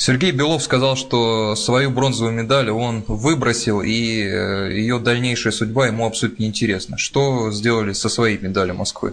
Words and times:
Сергей 0.00 0.32
Белов 0.32 0.62
сказал, 0.62 0.96
что 0.96 1.54
свою 1.56 1.90
бронзовую 1.90 2.32
медаль 2.32 2.70
он 2.70 3.04
выбросил, 3.06 3.82
и 3.82 4.24
э, 4.24 4.72
ее 4.72 4.98
дальнейшая 4.98 5.52
судьба 5.52 5.88
ему 5.88 6.06
абсолютно 6.06 6.40
не 6.40 6.48
интересна. 6.48 6.96
Что 6.96 7.50
сделали 7.52 7.92
со 7.92 8.08
своей 8.08 8.38
медалью 8.40 8.76
Москвы? 8.76 9.10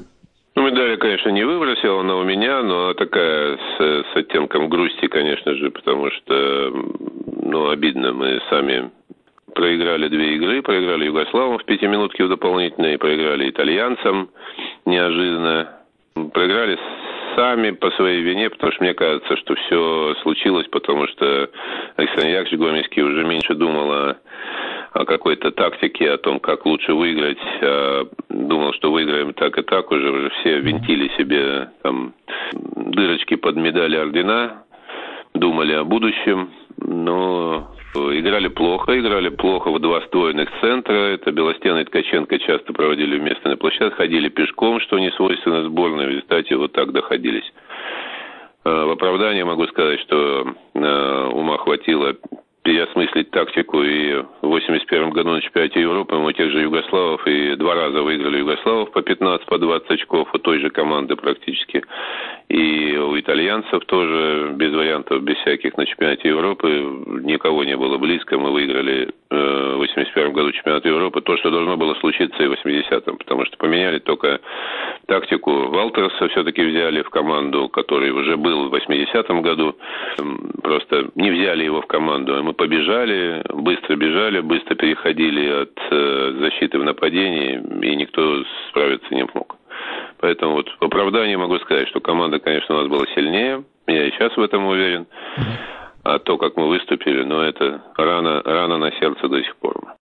Ну, 0.55 0.63
медаль 0.63 0.95
конечно, 0.97 1.27
не 1.27 1.43
выбросил, 1.43 1.99
она 1.99 2.15
у 2.15 2.23
меня, 2.23 2.63
но 2.63 2.93
такая 2.93 3.57
с, 3.57 4.05
с 4.13 4.15
оттенком 4.15 4.69
грусти, 4.69 5.07
конечно 5.07 5.55
же, 5.55 5.71
потому 5.71 6.09
что, 6.09 6.71
ну, 7.43 7.69
обидно, 7.69 8.13
мы 8.13 8.39
сами 8.49 8.89
проиграли 9.53 10.07
две 10.07 10.35
игры, 10.37 10.61
проиграли 10.61 11.03
Югославам 11.03 11.57
в 11.57 11.65
пятиминутке 11.65 12.23
в 12.23 12.29
дополнительной, 12.29 12.97
проиграли 12.97 13.49
итальянцам 13.49 14.29
неожиданно, 14.85 15.67
проиграли 16.31 16.79
сами 17.37 17.69
по 17.71 17.91
своей 17.91 18.21
вине, 18.23 18.49
потому 18.49 18.71
что 18.73 18.83
мне 18.83 18.93
кажется, 18.95 19.37
что 19.37 19.55
все 19.55 20.15
случилось, 20.23 20.67
потому 20.71 21.07
что 21.07 21.49
Александр 21.95 22.27
Яковлевич 22.29 22.59
Гомельский 22.59 23.03
уже 23.03 23.23
меньше 23.23 23.53
думал 23.53 23.91
о, 23.91 24.17
о 24.93 25.05
какой-то 25.05 25.51
тактике, 25.51 26.11
о 26.11 26.17
том, 26.17 26.39
как 26.39 26.65
лучше 26.65 26.93
выиграть. 26.93 27.37
А 27.61 28.07
думал, 28.29 28.73
что 28.73 28.91
выиграем 28.91 29.33
так 29.33 29.57
и 29.57 29.61
так, 29.61 29.91
уже, 29.91 30.09
уже 30.09 30.29
все 30.41 30.59
винтили 30.59 31.09
себе 31.17 31.69
там 31.83 32.13
дырочки 32.53 33.35
под 33.35 33.55
медали 33.55 33.97
ордена, 33.97 34.63
думали 35.35 35.73
о 35.73 35.83
будущем, 35.83 36.49
но 36.77 37.69
Играли 38.19 38.47
плохо, 38.47 38.99
играли 38.99 39.29
плохо 39.29 39.71
в 39.71 39.79
два 39.79 40.01
стройных 40.01 40.49
центра. 40.61 40.93
Это 40.93 41.31
Белостена 41.31 41.79
и 41.79 41.83
Ткаченко 41.85 42.39
часто 42.39 42.73
проводили 42.73 43.17
вместе 43.17 43.47
на 43.47 43.57
площадке, 43.57 43.95
ходили 43.95 44.29
пешком, 44.29 44.79
что 44.81 44.99
не 44.99 45.11
свойственно 45.11 45.63
сборной. 45.63 46.05
В 46.05 46.09
результате 46.09 46.55
вот 46.55 46.73
так 46.73 46.91
доходились. 46.91 47.51
Э, 48.65 48.85
в 48.85 48.91
оправдание 48.91 49.45
могу 49.45 49.67
сказать, 49.67 49.99
что 50.01 50.53
э, 50.73 51.29
ума 51.33 51.57
хватило 51.57 52.15
переосмыслить 52.67 53.31
тактику. 53.31 53.81
И 53.81 54.13
в 54.41 54.47
81 54.47 55.11
году 55.11 55.31
на 55.31 55.41
чемпионате 55.41 55.79
Европы 55.79 56.15
мы 56.17 56.33
тех 56.33 56.51
же 56.51 56.63
Югославов 56.63 57.25
и 57.25 57.55
два 57.55 57.75
раза 57.75 58.01
выиграли 58.01 58.39
Югославов 58.39 58.91
по 58.91 59.01
15, 59.01 59.47
по 59.47 59.57
20 59.57 59.89
очков 59.89 60.27
у 60.33 60.37
той 60.37 60.59
же 60.59 60.69
команды 60.69 61.15
практически. 61.15 61.81
И 62.49 62.97
итальянцев 63.27 63.83
тоже 63.85 64.53
без 64.55 64.73
вариантов, 64.73 65.21
без 65.21 65.35
всяких 65.39 65.75
на 65.75 65.85
чемпионате 65.85 66.29
Европы 66.29 66.67
никого 67.23 67.65
не 67.65 67.75
было 67.75 67.97
близко. 67.97 68.37
Мы 68.37 68.51
выиграли 68.51 69.09
э, 69.29 69.73
в 69.75 69.77
81 69.79 70.31
году 70.31 70.51
чемпионат 70.53 70.85
Европы. 70.85 71.21
То, 71.21 71.35
что 71.37 71.51
должно 71.51 71.75
было 71.75 71.93
случиться 71.95 72.41
и 72.41 72.47
в 72.47 72.53
80-м, 72.53 73.17
потому 73.17 73.45
что 73.45 73.57
поменяли 73.57 73.99
только 73.99 74.39
тактику. 75.07 75.67
Валтерса 75.67 76.29
все-таки 76.29 76.63
взяли 76.63 77.01
в 77.01 77.09
команду, 77.09 77.67
который 77.67 78.11
уже 78.11 78.37
был 78.37 78.69
в 78.69 78.73
80-м 78.73 79.41
году. 79.41 79.75
Просто 80.63 81.09
не 81.15 81.29
взяли 81.29 81.65
его 81.65 81.81
в 81.81 81.87
команду. 81.87 82.41
Мы 82.41 82.53
побежали, 82.53 83.43
быстро 83.53 83.97
бежали, 83.97 84.39
быстро 84.39 84.75
переходили 84.75 85.63
от 85.63 85.77
э, 85.91 86.33
защиты 86.39 86.79
в 86.79 86.85
нападение, 86.85 87.61
и 87.81 87.95
никто 87.95 88.43
справиться 88.69 89.13
не 89.13 89.25
мог. 89.33 89.56
Поэтому 90.19 90.53
вот 90.53 90.69
в 90.79 90.83
оправдании 90.83 91.35
могу 91.35 91.57
сказать, 91.59 91.87
что 91.89 91.99
команда, 91.99 92.39
конечно, 92.39 92.75
у 92.75 92.79
нас 92.79 92.87
была 92.87 93.05
сильнее. 93.15 93.63
Я 93.87 94.07
и 94.07 94.11
сейчас 94.11 94.35
в 94.35 94.41
этом 94.41 94.65
уверен. 94.65 95.07
А 96.03 96.19
то, 96.19 96.37
как 96.37 96.55
мы 96.55 96.67
выступили, 96.67 97.23
ну, 97.23 97.41
это 97.41 97.83
рано, 97.97 98.41
рано 98.43 98.77
на 98.77 98.91
сердце 98.93 99.27
до 99.27 99.43
сих 99.43 99.55
пор. 99.57 99.96